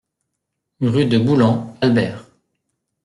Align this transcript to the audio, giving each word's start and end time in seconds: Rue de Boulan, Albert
Rue 0.79 1.05
de 1.05 1.19
Boulan, 1.19 1.75
Albert 1.81 2.23